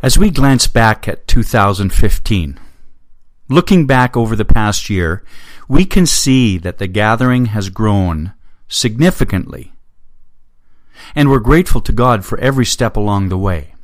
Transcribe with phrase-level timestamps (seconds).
[0.00, 2.60] As we glance back at 2015,
[3.48, 5.24] looking back over the past year,
[5.66, 8.32] we can see that the gathering has grown
[8.68, 9.72] significantly.
[11.16, 13.74] And we're grateful to God for every step along the way.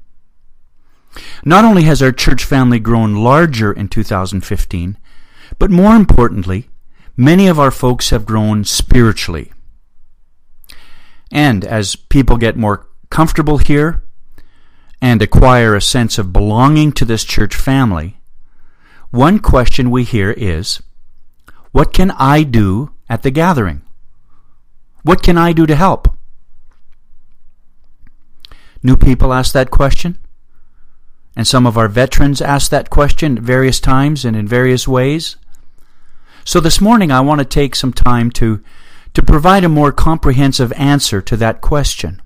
[1.45, 4.97] Not only has our church family grown larger in 2015,
[5.59, 6.69] but more importantly,
[7.17, 9.53] many of our folks have grown spiritually.
[11.33, 14.04] And as people get more comfortable here
[15.05, 18.17] and acquire a sense of belonging to this church family,
[19.11, 20.83] one question we hear is,
[21.73, 23.83] What can I do at the gathering?
[25.03, 26.17] What can I do to help?
[28.83, 30.17] New people ask that question.
[31.37, 35.37] And some of our veterans ask that question at various times and in various ways.
[36.47, 38.65] So this morning I want to take some time to,
[39.13, 42.23] to provide a more comprehensive answer to that question.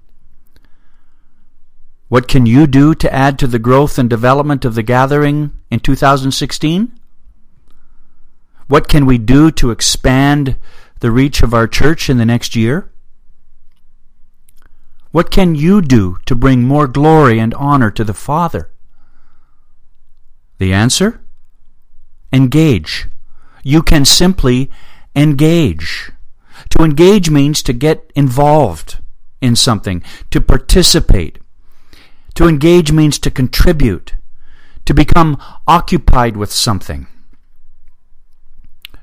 [2.08, 5.80] What can you do to add to the growth and development of the gathering in
[5.80, 6.98] 2016?
[8.66, 10.56] What can we do to expand
[11.00, 12.90] the reach of our church in the next year?
[15.10, 18.70] What can you do to bring more glory and honor to the Father?
[20.59, 21.20] The answer?
[22.32, 23.09] Engage.
[23.62, 24.70] You can simply
[25.15, 26.10] engage.
[26.70, 28.98] To engage means to get involved
[29.40, 31.38] in something, to participate.
[32.38, 34.14] To engage means to contribute,
[34.84, 37.08] to become occupied with something.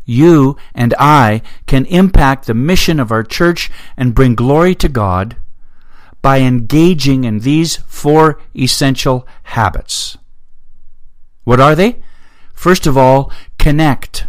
[0.06, 5.36] You and I can impact the mission of our church and bring glory to God
[6.22, 10.18] by engaging in these four essential habits.
[11.44, 12.02] What are they?
[12.54, 14.28] First of all, connect.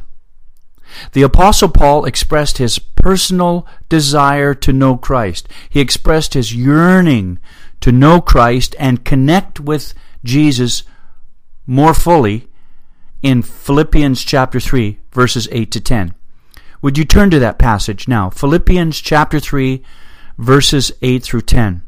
[1.12, 5.48] The Apostle Paul expressed his personal desire to know Christ.
[5.70, 7.38] He expressed his yearning
[7.80, 10.82] to know Christ and connect with Jesus
[11.66, 12.48] more fully
[13.22, 16.14] in Philippians chapter 3, verses 8 to 10.
[16.83, 18.30] Would you turn to that passage now?
[18.30, 19.83] Philippians chapter 3,
[20.39, 21.83] verses 8 through 10.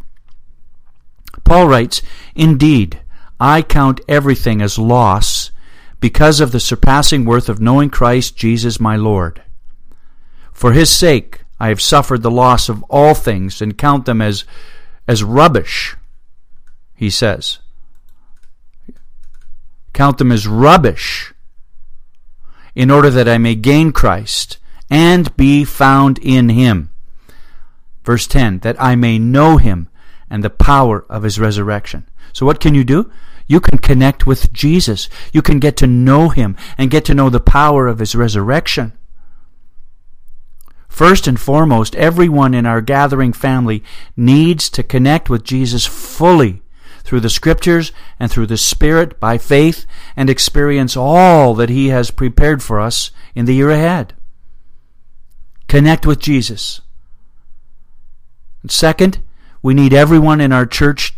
[1.45, 2.03] Paul writes,
[2.35, 3.01] Indeed,
[3.39, 5.53] I count everything as loss
[6.01, 9.43] because of the surpassing worth of knowing Christ Jesus my Lord.
[10.53, 14.45] For his sake I have suffered the loss of all things and count them as,
[15.09, 15.97] as rubbish,
[16.95, 17.59] he says.
[19.95, 21.33] Count them as rubbish
[22.75, 24.59] in order that I may gain Christ
[24.91, 26.91] and be found in him.
[28.05, 29.89] Verse 10 that I may know him
[30.31, 32.07] and the power of his resurrection.
[32.33, 33.11] So, what can you do?
[33.47, 35.09] You can connect with Jesus.
[35.33, 38.93] You can get to know him and get to know the power of his resurrection.
[40.89, 43.85] First and foremost, everyone in our gathering family
[44.17, 46.63] needs to connect with Jesus fully
[47.05, 52.11] through the Scriptures and through the Spirit by faith and experience all that He has
[52.11, 54.15] prepared for us in the year ahead.
[55.69, 56.81] Connect with Jesus.
[58.69, 59.19] second,
[59.63, 61.15] we need everyone in our church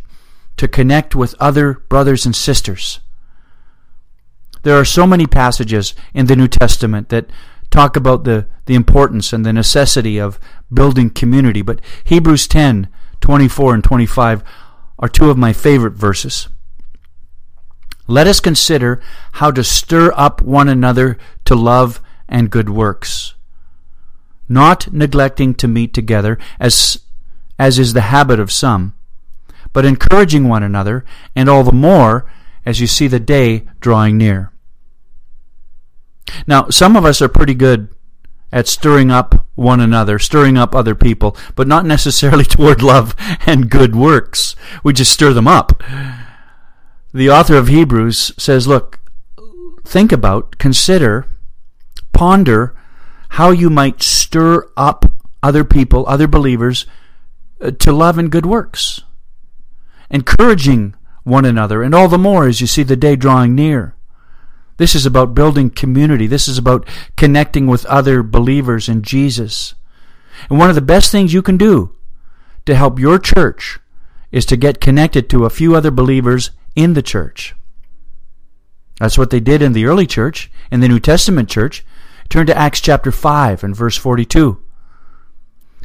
[0.56, 3.00] to connect with other brothers and sisters.
[4.62, 7.30] There are so many passages in the New Testament that
[7.70, 10.38] talk about the, the importance and the necessity of
[10.72, 12.88] building community, but Hebrews 10
[13.20, 14.42] 24 and 25
[14.98, 16.48] are two of my favorite verses.
[18.06, 19.00] Let us consider
[19.32, 23.34] how to stir up one another to love and good works,
[24.48, 27.00] not neglecting to meet together, as,
[27.58, 28.94] as is the habit of some
[29.72, 31.04] but encouraging one another,
[31.34, 32.30] and all the more
[32.66, 34.52] as you see the day drawing near.
[36.46, 37.88] Now, some of us are pretty good
[38.52, 43.14] at stirring up one another, stirring up other people, but not necessarily toward love
[43.46, 44.56] and good works.
[44.82, 45.82] We just stir them up.
[47.12, 49.00] The author of Hebrews says, Look,
[49.84, 51.26] think about, consider,
[52.12, 52.76] ponder
[53.30, 56.86] how you might stir up other people, other believers,
[57.60, 59.02] uh, to love and good works
[60.10, 63.94] encouraging one another, and all the more as you see the day drawing near.
[64.80, 66.26] This is about building community.
[66.26, 69.74] This is about connecting with other believers in Jesus.
[70.48, 71.94] And one of the best things you can do
[72.64, 73.78] to help your church
[74.32, 77.54] is to get connected to a few other believers in the church.
[78.98, 81.84] That's what they did in the early church, in the New Testament church.
[82.30, 84.64] Turn to Acts chapter 5 and verse 42.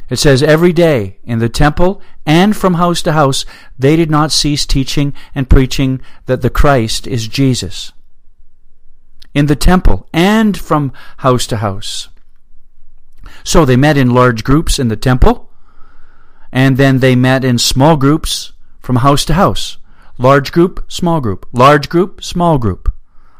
[0.08, 3.44] It says, Every day in the temple and from house to house,
[3.78, 7.92] they did not cease teaching and preaching that the Christ is Jesus.
[9.36, 12.08] In the temple and from house to house.
[13.44, 15.50] So they met in large groups in the temple,
[16.50, 19.76] and then they met in small groups from house to house.
[20.16, 21.46] Large group, small group.
[21.52, 22.94] Large group, small group.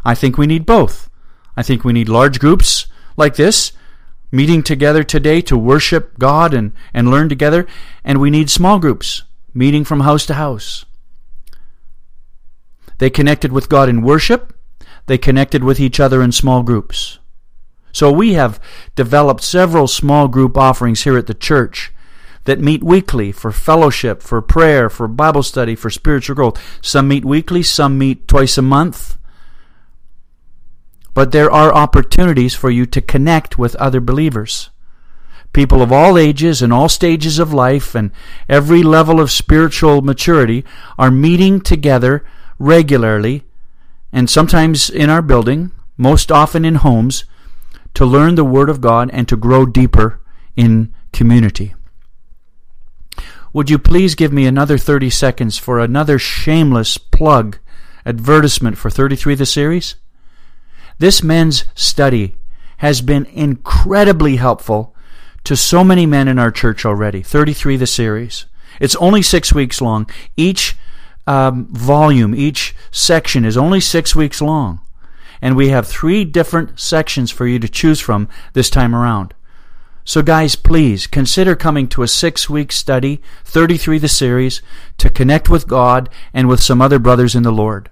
[0.04, 1.08] I think we need both.
[1.56, 3.72] I think we need large groups like this,
[4.30, 7.66] meeting together today to worship God and, and learn together,
[8.04, 9.22] and we need small groups,
[9.54, 10.84] meeting from house to house.
[12.98, 14.52] They connected with God in worship,
[15.06, 17.18] they connected with each other in small groups.
[17.92, 18.60] So we have
[18.94, 21.92] developed several small group offerings here at the church
[22.44, 26.60] that meet weekly for fellowship, for prayer, for Bible study, for spiritual growth.
[26.82, 29.16] Some meet weekly, some meet twice a month.
[31.14, 34.68] But there are opportunities for you to connect with other believers.
[35.54, 38.10] People of all ages and all stages of life and
[38.46, 40.66] every level of spiritual maturity
[40.98, 42.26] are meeting together
[42.58, 43.45] regularly
[44.16, 47.26] and sometimes in our building, most often in homes,
[47.92, 50.22] to learn the Word of God and to grow deeper
[50.56, 51.74] in community.
[53.52, 57.58] Would you please give me another 30 seconds for another shameless plug
[58.06, 59.96] advertisement for 33 the series?
[60.96, 62.36] This men's study
[62.78, 64.96] has been incredibly helpful
[65.44, 67.20] to so many men in our church already.
[67.20, 68.46] 33 the series.
[68.80, 70.08] It's only six weeks long.
[70.38, 70.74] Each
[71.26, 74.80] um, volume, each section is only six weeks long.
[75.42, 79.34] And we have three different sections for you to choose from this time around.
[80.04, 84.62] So, guys, please consider coming to a six week study, 33 the series,
[84.98, 87.90] to connect with God and with some other brothers in the Lord.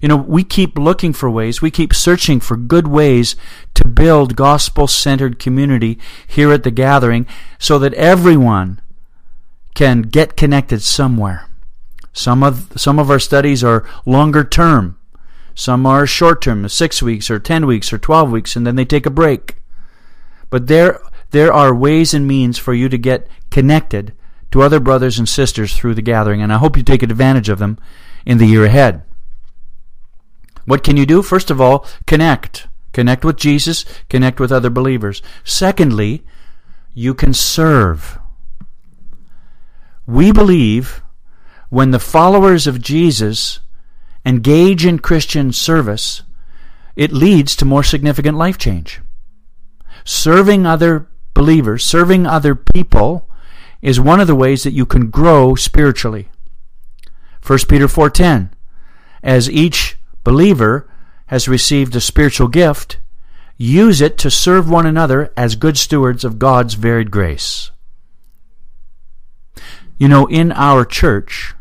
[0.00, 3.36] You know, we keep looking for ways, we keep searching for good ways
[3.74, 7.26] to build gospel centered community here at the gathering
[7.58, 8.80] so that everyone
[9.74, 11.46] can get connected somewhere.
[12.12, 14.98] Some of, some of our studies are longer term.
[15.54, 18.84] Some are short term, six weeks or 10 weeks or 12 weeks, and then they
[18.84, 19.56] take a break.
[20.50, 21.00] But there,
[21.30, 24.14] there are ways and means for you to get connected
[24.50, 27.58] to other brothers and sisters through the gathering, and I hope you take advantage of
[27.58, 27.78] them
[28.26, 29.02] in the year ahead.
[30.64, 31.22] What can you do?
[31.22, 32.68] First of all, connect.
[32.92, 35.22] Connect with Jesus, connect with other believers.
[35.44, 36.22] Secondly,
[36.94, 38.18] you can serve.
[40.06, 41.01] We believe
[41.72, 43.60] when the followers of Jesus
[44.26, 46.20] engage in Christian service,
[46.96, 49.00] it leads to more significant life change
[50.04, 53.26] serving other believers, serving other people
[53.80, 56.28] is one of the ways that you can grow spiritually.
[57.40, 58.50] 1 Peter 4:10
[59.22, 60.86] As each believer
[61.28, 62.98] has received a spiritual gift,
[63.56, 67.70] use it to serve one another as good stewards of God's varied grace.
[69.96, 71.54] You know, in our church,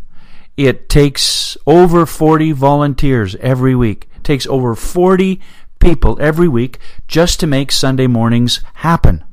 [0.57, 4.09] it takes over 40 volunteers every week.
[4.15, 5.39] It takes over 40
[5.79, 9.23] people every week just to make Sunday mornings happen.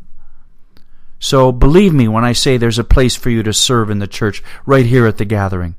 [1.18, 4.06] So believe me when I say there's a place for you to serve in the
[4.06, 5.76] church right here at the gathering.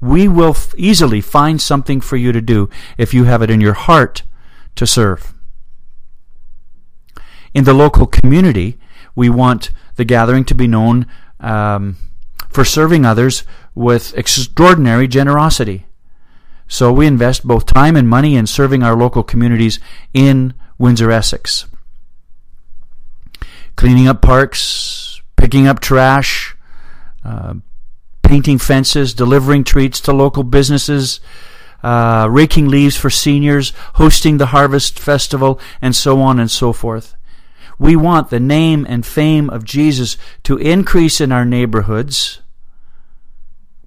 [0.00, 3.60] We will f- easily find something for you to do if you have it in
[3.60, 4.22] your heart
[4.76, 5.34] to serve.
[7.54, 8.78] In the local community,
[9.14, 11.06] we want the gathering to be known
[11.38, 11.96] um,
[12.48, 13.44] for serving others
[13.74, 15.86] with extraordinary generosity.
[16.68, 19.80] So we invest both time and money in serving our local communities
[20.14, 21.66] in Windsor, Essex.
[23.76, 26.56] Cleaning up parks, picking up trash,
[27.24, 27.54] uh,
[28.22, 31.18] painting fences, delivering treats to local businesses,
[31.82, 37.16] uh, raking leaves for seniors, hosting the Harvest Festival, and so on and so forth.
[37.78, 42.42] We want the name and fame of Jesus to increase in our neighborhoods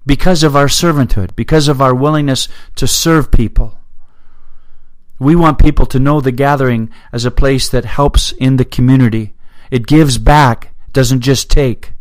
[0.06, 3.78] because of our servanthood, because of our willingness to serve people.
[5.18, 9.34] We want people to know the gathering as a place that helps in the community.
[9.70, 11.92] It gives back, doesn't just take.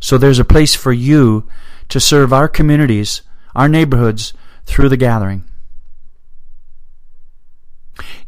[0.00, 1.48] So there's a place for you
[1.88, 3.22] to serve our communities,
[3.54, 4.32] our neighborhoods,
[4.66, 5.44] through the gathering.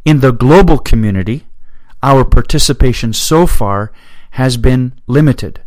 [0.03, 1.45] In the global community,
[2.01, 3.91] our participation so far
[4.31, 5.61] has been limited.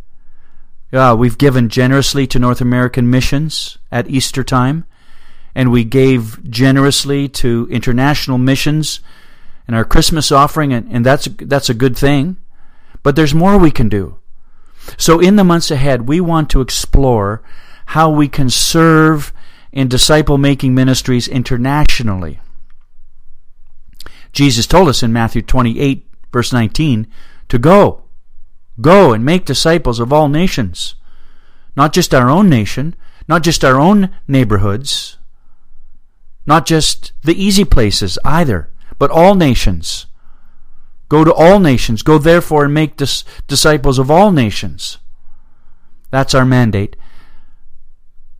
[0.95, 4.85] Uh, we've given generously to North American missions at Easter time,
[5.53, 9.01] and we gave generously to international missions
[9.67, 12.37] in our Christmas offering, and, and that's, that's a good thing.
[13.03, 14.19] But there's more we can do.
[14.97, 17.43] So in the months ahead, we want to explore
[17.87, 19.33] how we can serve
[19.73, 22.39] in disciple making ministries internationally.
[24.31, 27.05] Jesus told us in Matthew 28, verse 19,
[27.49, 28.04] to go
[28.81, 30.95] Go and make disciples of all nations.
[31.75, 32.95] Not just our own nation,
[33.27, 35.17] not just our own neighborhoods,
[36.45, 40.05] not just the easy places either, but all nations.
[41.09, 42.01] Go to all nations.
[42.01, 44.97] Go therefore and make dis- disciples of all nations.
[46.11, 46.95] That's our mandate.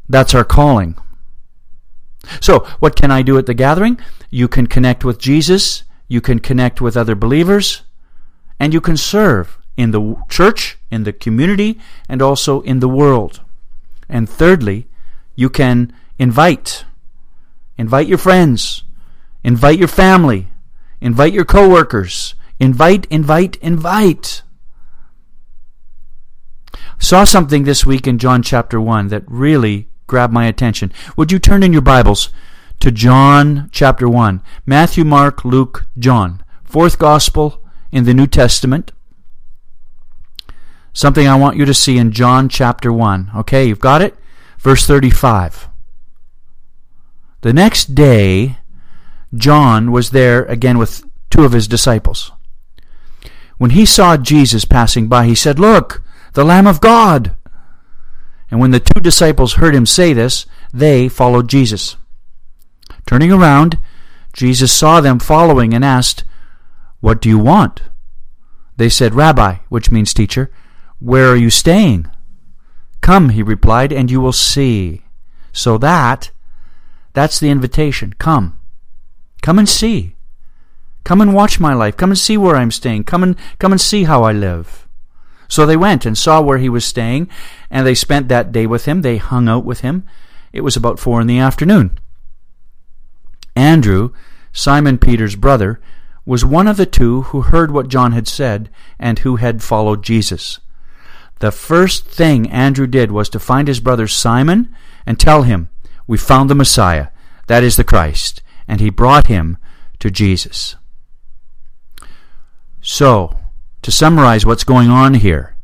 [0.08, 0.96] That's our calling.
[2.42, 4.00] So, what can I do at the gathering?
[4.30, 7.84] You can connect with Jesus, you can connect with other believers,
[8.60, 13.42] and you can serve in the church, in the community, and also in the world.
[14.08, 14.88] And thirdly,
[15.36, 16.86] you can invite.
[17.78, 18.84] Invite your friends.
[19.44, 20.48] Invite your family.
[21.02, 22.36] Invite your coworkers.
[22.60, 24.42] Invite, invite, invite.
[27.00, 30.94] Saw something this week in John chapter 1 that really grabbed my attention.
[31.18, 32.30] Would you turn in your Bibles
[32.80, 34.42] to John chapter 1?
[34.66, 36.44] Matthew, Mark, Luke, John.
[36.64, 38.92] Fourth gospel in the New Testament.
[40.96, 43.32] Something I want you to see in John chapter 1.
[43.36, 44.16] Okay, you've got it?
[44.58, 45.68] Verse 35.
[47.42, 48.60] The next day,
[49.36, 52.32] John was there again with two of his disciples.
[53.58, 57.36] When he saw Jesus passing by, he said, Look, the Lamb of God!
[58.50, 61.98] And when the two disciples heard him say this, they followed Jesus.
[63.06, 63.78] Turning around,
[64.32, 66.24] Jesus saw them following and asked,
[67.02, 67.82] What do you want?
[68.78, 70.50] They said, Rabbi, which means teacher,
[71.00, 72.08] where are you staying?
[73.02, 75.04] Come, he replied, and you will see.
[75.52, 76.32] So that
[77.16, 78.14] that's the invitation.
[78.20, 78.60] Come.
[79.42, 80.16] Come and see.
[81.06, 81.96] Come and watch my life.
[81.96, 83.06] Come and see where I'm staying.
[83.06, 84.86] Come and come and see how I live.
[85.48, 87.30] So they went and saw where he was staying,
[87.70, 89.02] and they spent that day with him.
[89.02, 90.06] They hung out with him.
[90.52, 92.00] It was about four in the afternoon.
[93.56, 94.12] Andrew,
[94.52, 95.80] Simon Peter's brother,
[96.26, 100.04] was one of the two who heard what John had said and who had followed
[100.04, 100.60] Jesus.
[101.40, 104.74] The first thing Andrew did was to find his brother Simon
[105.06, 105.70] and tell him,
[106.08, 107.08] we found the Messiah,
[107.48, 109.58] that is the Christ, and he brought him
[110.00, 110.76] to Jesus.
[112.82, 113.38] So,
[113.82, 115.56] to summarize what's going on here,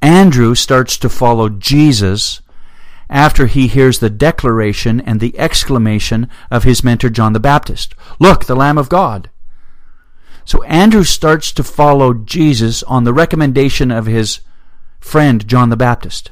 [0.00, 2.40] Andrew starts to follow Jesus
[3.10, 8.44] after he hears the declaration and the exclamation of his mentor John the Baptist Look,
[8.44, 9.30] the Lamb of God.
[10.44, 14.40] So Andrew starts to follow Jesus on the recommendation of his
[15.00, 16.30] friend John the Baptist.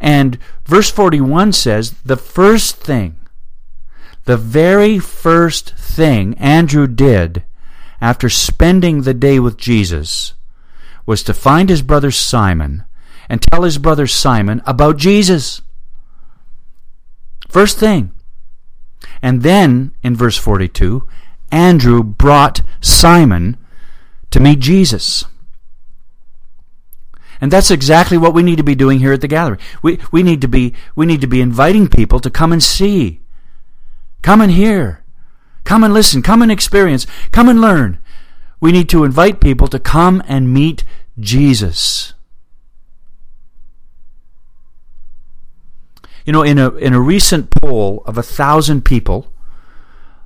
[0.00, 3.16] And verse 41 says, the first thing,
[4.24, 7.44] the very first thing Andrew did
[8.00, 10.34] after spending the day with Jesus
[11.06, 12.84] was to find his brother Simon
[13.28, 15.62] and tell his brother Simon about Jesus.
[17.48, 18.12] First thing.
[19.22, 21.06] And then, in verse 42,
[21.50, 23.56] Andrew brought Simon
[24.30, 25.24] to meet Jesus.
[27.44, 29.58] And that's exactly what we need to be doing here at the gallery.
[29.82, 33.20] We, we, need to be, we need to be inviting people to come and see.
[34.22, 35.04] Come and hear.
[35.62, 36.22] Come and listen.
[36.22, 37.06] Come and experience.
[37.32, 37.98] Come and learn.
[38.60, 40.84] We need to invite people to come and meet
[41.20, 42.14] Jesus.
[46.24, 49.30] You know, in a, in a recent poll of a thousand people,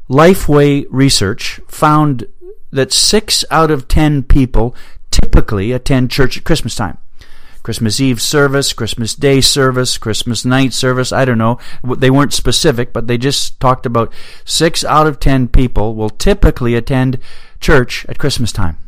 [0.09, 2.29] Lifeway Research found
[2.71, 4.77] that six out of ten people
[5.11, 6.99] typically attend church at Christmas time.
[7.63, 11.13] Christmas Eve service, Christmas Day service, Christmas night service.
[11.13, 11.59] I don't know.
[11.83, 14.13] They weren't specific, but they just talked about
[14.45, 17.19] six out of ten people will typically attend
[17.61, 18.79] church at Christmas time.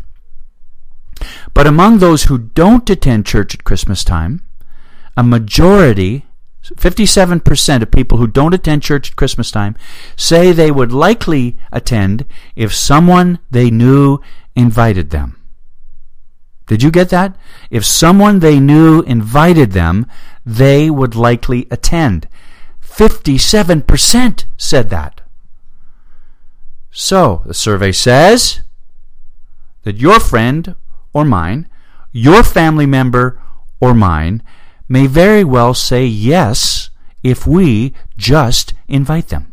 [1.53, 4.43] But among those who don't attend church at Christmas time,
[5.17, 6.27] a majority,
[6.65, 9.77] 57% of people who don't attend church at Christmas time,
[10.17, 12.25] say they would likely attend
[12.57, 14.21] if someone they knew
[14.55, 15.40] invited them.
[16.71, 17.35] Did you get that?
[17.69, 20.07] If someone they knew invited them,
[20.47, 22.29] they would likely attend.
[22.81, 25.21] 57% said that.
[26.93, 28.61] So, the survey says
[29.83, 30.77] that your friend
[31.13, 31.69] or mine,
[32.13, 33.43] your family member
[33.81, 34.41] or mine,
[34.89, 36.91] may very well say yes
[37.25, 39.50] if we just invite them.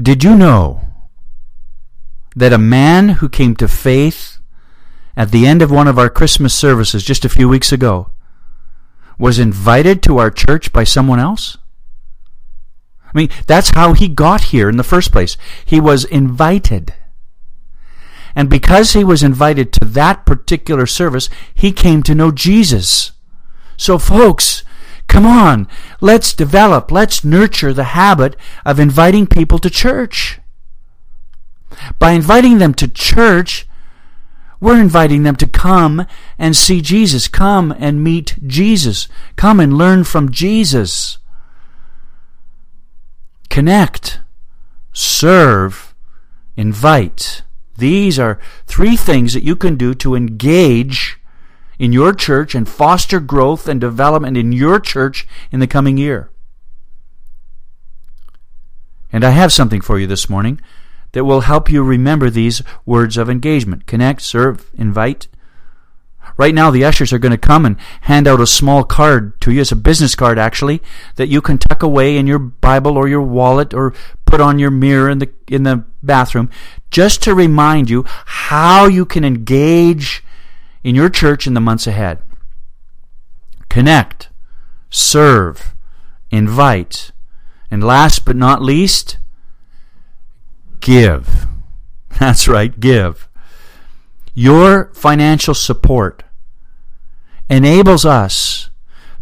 [0.00, 0.80] Did you know
[2.34, 4.38] that a man who came to faith
[5.16, 8.10] at the end of one of our Christmas services just a few weeks ago
[9.18, 11.58] was invited to our church by someone else?
[13.04, 15.36] I mean, that's how he got here in the first place.
[15.64, 16.94] He was invited.
[18.34, 23.12] And because he was invited to that particular service, he came to know Jesus.
[23.76, 24.64] So, folks,
[25.12, 25.68] Come on,
[26.00, 30.40] let's develop, let's nurture the habit of inviting people to church.
[31.98, 33.68] By inviting them to church,
[34.58, 36.06] we're inviting them to come
[36.38, 37.28] and see Jesus.
[37.28, 39.06] Come and meet Jesus.
[39.36, 41.18] Come and learn from Jesus.
[43.50, 44.20] Connect,
[44.94, 45.94] serve,
[46.56, 47.42] invite.
[47.76, 51.18] These are three things that you can do to engage
[51.82, 56.30] in your church and foster growth and development in your church in the coming year.
[59.12, 60.60] And I have something for you this morning
[61.10, 65.26] that will help you remember these words of engagement connect, serve, invite.
[66.36, 69.50] Right now, the ushers are going to come and hand out a small card to
[69.50, 69.60] you.
[69.60, 70.80] It's a business card, actually,
[71.16, 73.92] that you can tuck away in your Bible or your wallet or
[74.24, 76.48] put on your mirror in the, in the bathroom
[76.92, 80.22] just to remind you how you can engage
[80.84, 82.18] in your church in the months ahead.
[83.68, 84.28] Connect,
[84.90, 85.74] serve,
[86.30, 87.10] invite,
[87.70, 89.18] and last but not least,
[90.80, 91.46] give.
[92.20, 93.28] That's right, give.
[94.34, 96.24] Your financial support
[97.48, 98.70] enables us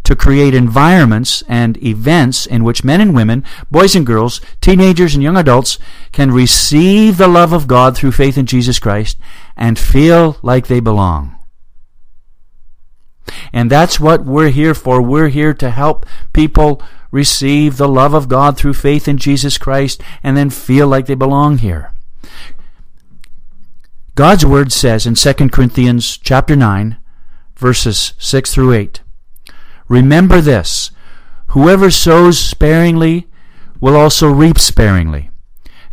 [0.03, 5.21] to create environments and events in which men and women, boys and girls, teenagers and
[5.21, 5.77] young adults
[6.11, 9.17] can receive the love of God through faith in Jesus Christ
[9.55, 11.37] and feel like they belong.
[13.53, 15.01] And that's what we're here for.
[15.01, 20.01] We're here to help people receive the love of God through faith in Jesus Christ
[20.23, 21.93] and then feel like they belong here.
[24.15, 26.97] God's word says in 2 Corinthians chapter 9
[27.55, 29.01] verses 6 through 8
[29.87, 30.91] Remember this
[31.47, 33.27] whoever sows sparingly
[33.79, 35.29] will also reap sparingly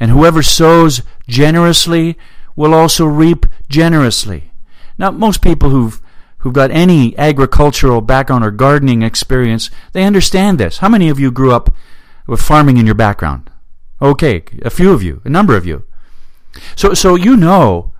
[0.00, 2.16] and whoever sows generously
[2.56, 4.52] will also reap generously.
[4.98, 6.00] Now most people who've
[6.38, 10.78] who've got any agricultural background or gardening experience, they understand this.
[10.78, 11.74] How many of you grew up
[12.26, 13.50] with farming in your background?
[14.00, 15.84] Okay, a few of you, a number of you.
[16.76, 17.92] So, so you know,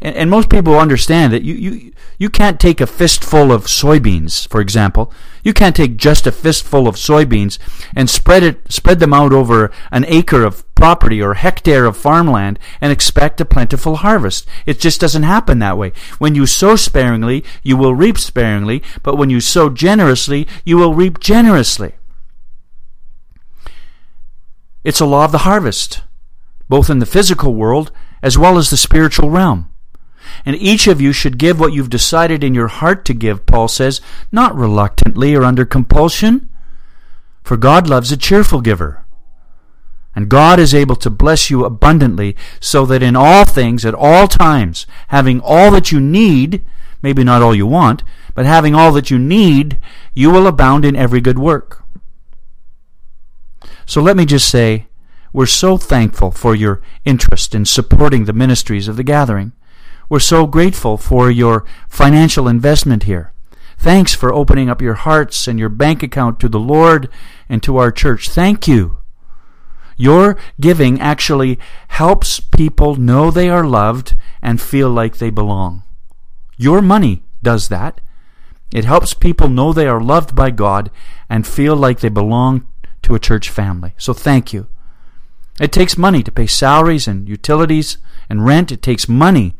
[0.00, 4.48] and, and most people understand that you, you, you can't take a fistful of soybeans,
[4.48, 5.12] for example.
[5.42, 7.58] You can't take just a fistful of soybeans
[7.94, 12.58] and spread it, spread them out over an acre of property or hectare of farmland
[12.80, 14.46] and expect a plentiful harvest.
[14.66, 15.92] It just doesn't happen that way.
[16.18, 20.94] When you sow sparingly, you will reap sparingly, but when you sow generously, you will
[20.94, 21.94] reap generously.
[24.82, 26.02] It's a law of the harvest,
[26.68, 27.90] both in the physical world
[28.22, 29.70] as well as the spiritual realm.
[30.46, 33.68] And each of you should give what you've decided in your heart to give, Paul
[33.68, 36.48] says, not reluctantly or under compulsion,
[37.42, 39.04] for God loves a cheerful giver.
[40.14, 44.28] And God is able to bless you abundantly, so that in all things, at all
[44.28, 46.62] times, having all that you need,
[47.02, 48.02] maybe not all you want,
[48.34, 49.78] but having all that you need,
[50.14, 51.82] you will abound in every good work.
[53.86, 54.86] So let me just say,
[55.32, 59.52] we're so thankful for your interest in supporting the ministries of the gathering.
[60.08, 63.32] We're so grateful for your financial investment here.
[63.78, 67.08] Thanks for opening up your hearts and your bank account to the Lord
[67.48, 68.28] and to our church.
[68.28, 68.98] Thank you.
[69.96, 75.82] Your giving actually helps people know they are loved and feel like they belong.
[76.56, 78.00] Your money does that.
[78.72, 80.90] It helps people know they are loved by God
[81.28, 82.66] and feel like they belong
[83.02, 83.94] to a church family.
[83.98, 84.68] So thank you.
[85.60, 88.72] It takes money to pay salaries and utilities and rent.
[88.72, 89.54] It takes money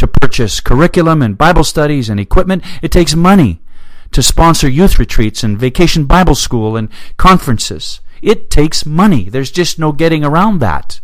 [0.00, 2.64] to purchase curriculum and Bible studies and equipment.
[2.80, 3.60] It takes money
[4.12, 8.00] to sponsor youth retreats and vacation Bible school and conferences.
[8.22, 9.28] It takes money.
[9.28, 11.00] There's just no getting around that.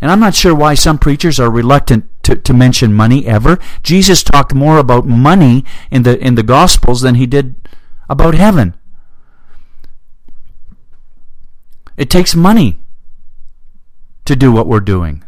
[0.00, 3.58] And I'm not sure why some preachers are reluctant to, to mention money ever.
[3.82, 7.54] Jesus talked more about money in the in the Gospels than he did
[8.08, 8.74] about heaven.
[11.98, 12.80] It takes money
[14.24, 15.22] to do what we're doing.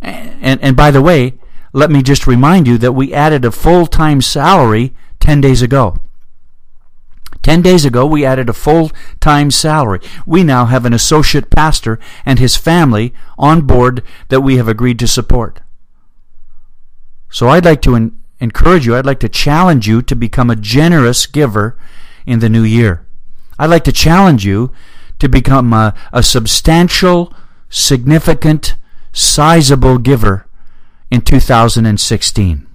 [0.00, 1.34] And, and by the way,
[1.72, 5.98] let me just remind you that we added a full time salary 10 days ago.
[7.42, 10.00] 10 days ago, we added a full time salary.
[10.26, 14.98] We now have an associate pastor and his family on board that we have agreed
[15.00, 15.60] to support.
[17.30, 20.56] So I'd like to en- encourage you, I'd like to challenge you to become a
[20.56, 21.78] generous giver
[22.26, 23.06] in the new year.
[23.58, 24.72] I'd like to challenge you
[25.18, 27.32] to become a, a substantial,
[27.68, 28.74] significant,
[29.12, 30.46] sizable giver
[31.10, 32.66] in 2016.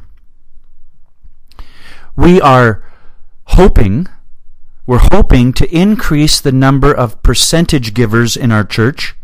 [2.15, 2.83] We are
[3.45, 4.07] hoping,
[4.85, 9.15] we're hoping to increase the number of percentage givers in our church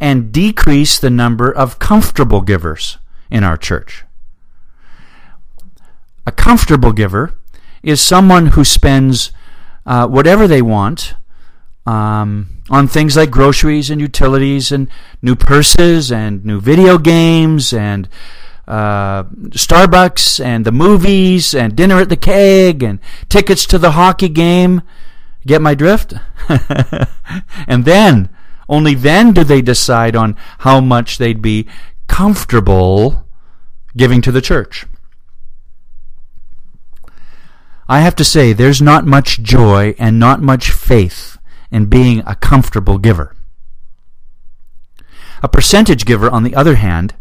[0.00, 2.98] and decrease the number of comfortable givers
[3.30, 4.04] in our church.
[6.26, 7.34] A comfortable giver
[7.82, 9.32] is someone who spends
[9.86, 11.14] uh, whatever they want
[11.86, 14.88] um, on things like groceries and utilities and
[15.20, 18.08] new purses and new video games and
[18.68, 24.28] uh, Starbucks and the movies and dinner at the keg and tickets to the hockey
[24.28, 24.82] game.
[25.44, 26.14] Get my drift?
[27.66, 28.28] and then,
[28.68, 31.66] only then do they decide on how much they'd be
[32.06, 33.26] comfortable
[33.96, 34.86] giving to the church.
[37.88, 41.31] I have to say, there's not much joy and not much faith
[41.72, 43.34] in being a comfortable giver.
[45.42, 47.14] A percentage giver, on the other hand,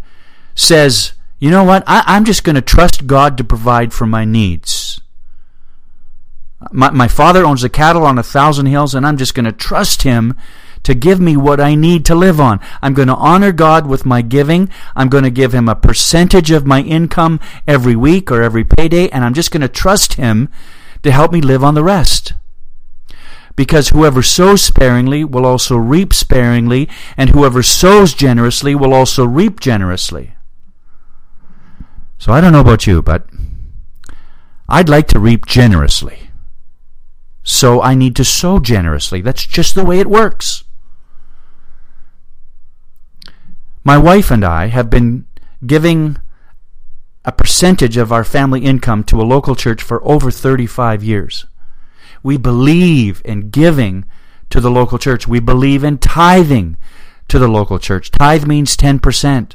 [0.54, 4.26] says, you know what, I, am just going to trust God to provide for my
[4.26, 5.02] needs.
[6.72, 9.52] My, my father owns the cattle on a thousand hills, and I'm just going to
[9.52, 10.36] trust him
[10.84, 12.60] to give me what I need to live on.
[12.82, 14.70] I'm going to honor God with my giving.
[14.96, 19.10] I'm going to give him a percentage of my income every week or every payday,
[19.10, 20.50] and I'm just going to trust him
[21.02, 22.34] to help me live on the rest.
[23.62, 29.60] Because whoever sows sparingly will also reap sparingly, and whoever sows generously will also reap
[29.60, 30.34] generously.
[32.17, 33.30] So I don't know about you, but
[34.67, 36.32] I'd like to reap generously.
[37.43, 39.21] So I need to sow generously.
[39.21, 40.63] That's just the way it works.
[43.84, 45.28] My wife and I have been
[45.63, 46.17] giving
[47.24, 51.45] a percentage of our family income to a local church for over 35 years.
[52.24, 54.06] We believe in giving
[54.50, 55.28] to the local church.
[55.28, 56.78] We believe in tithing
[57.28, 58.12] to the local church.
[58.12, 59.54] Tithe means 10%.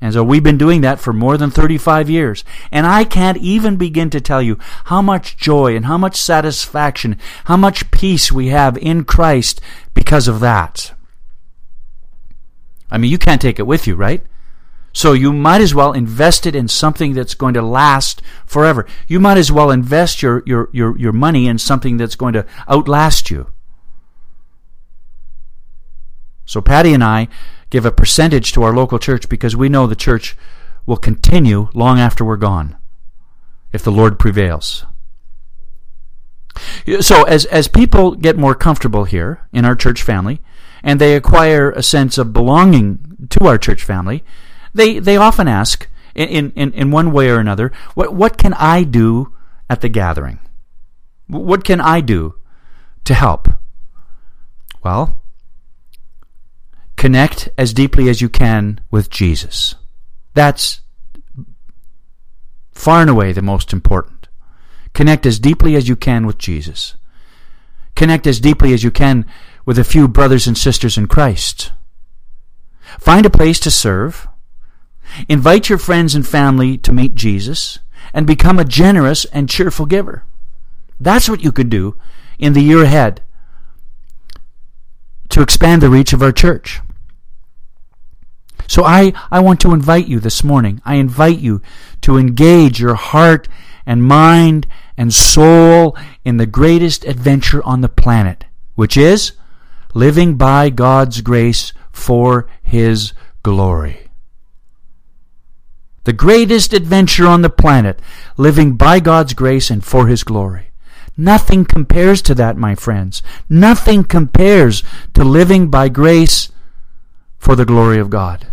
[0.00, 2.44] And so we've been doing that for more than 35 years.
[2.70, 7.18] And I can't even begin to tell you how much joy and how much satisfaction,
[7.44, 9.60] how much peace we have in Christ
[9.94, 10.92] because of that.
[12.90, 14.22] I mean, you can't take it with you, right?
[14.94, 18.86] So you might as well invest it in something that's going to last forever.
[19.08, 22.46] You might as well invest your, your, your, your money in something that's going to
[22.68, 23.52] outlast you.
[26.46, 27.26] So Patty and I
[27.70, 30.36] give a percentage to our local church because we know the church
[30.86, 32.76] will continue long after we're gone
[33.72, 34.86] if the Lord prevails.
[37.00, 40.40] So as as people get more comfortable here in our church family,
[40.84, 44.22] and they acquire a sense of belonging to our church family,
[44.74, 48.84] they, they often ask, in, in, in one way or another, what, what can I
[48.84, 49.32] do
[49.70, 50.38] at the gathering?
[51.26, 52.34] What can I do
[53.04, 53.48] to help?
[54.82, 55.22] Well,
[56.96, 59.76] connect as deeply as you can with Jesus.
[60.34, 60.80] That's
[62.72, 64.28] far and away the most important.
[64.92, 66.96] Connect as deeply as you can with Jesus.
[67.96, 69.24] Connect as deeply as you can
[69.64, 71.72] with a few brothers and sisters in Christ.
[72.98, 74.28] Find a place to serve.
[75.28, 77.78] Invite your friends and family to meet Jesus
[78.12, 80.24] and become a generous and cheerful giver.
[81.00, 81.96] That's what you could do
[82.38, 83.22] in the year ahead
[85.30, 86.80] to expand the reach of our church.
[88.66, 90.80] So I, I want to invite you this morning.
[90.84, 91.60] I invite you
[92.02, 93.48] to engage your heart
[93.84, 99.32] and mind and soul in the greatest adventure on the planet, which is
[99.92, 104.03] living by God's grace for His glory.
[106.04, 108.00] The greatest adventure on the planet,
[108.36, 110.70] living by God's grace and for His glory.
[111.16, 113.22] Nothing compares to that, my friends.
[113.48, 114.82] Nothing compares
[115.14, 116.50] to living by grace
[117.38, 118.48] for the glory of God.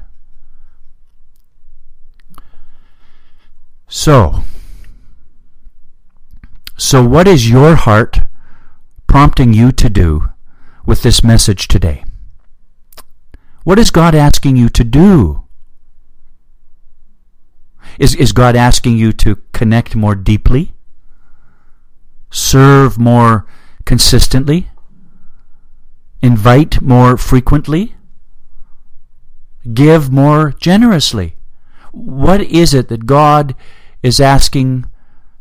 [3.87, 4.43] So,
[6.77, 8.19] so what is your heart
[9.07, 10.29] prompting you to do
[10.85, 12.03] with this message today?
[13.63, 15.43] What is God asking you to do?
[17.99, 20.73] Is, is God asking you to connect more deeply?
[22.29, 23.45] Serve more
[23.85, 24.69] consistently?
[26.21, 27.95] Invite more frequently?
[29.73, 31.35] Give more generously?
[31.91, 33.55] What is it that God
[34.01, 34.85] is asking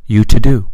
[0.07, 0.71] you to do?